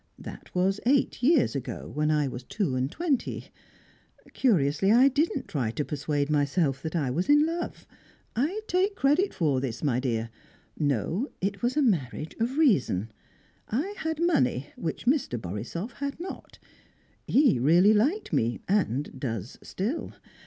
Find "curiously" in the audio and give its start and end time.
4.33-4.91